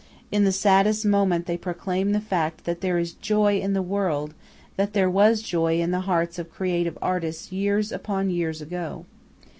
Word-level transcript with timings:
In 0.31 0.45
the 0.45 0.51
saddest 0.51 1.05
moment 1.05 1.45
they 1.45 1.57
proclaim 1.57 2.11
the 2.11 2.19
fact 2.19 2.63
that 2.65 2.81
there 2.81 2.97
is 2.97 3.13
joy 3.13 3.59
in 3.59 3.73
the 3.73 3.83
world, 3.83 4.33
that 4.75 4.93
there 4.93 5.11
was 5.11 5.43
joy 5.43 5.79
in 5.79 5.91
the 5.91 5.99
hearts 6.09 6.39
of 6.39 6.51
creative 6.51 6.97
artists 7.03 7.51
years 7.51 7.91
upon 7.91 8.31
years 8.31 8.63
ago. 8.63 9.05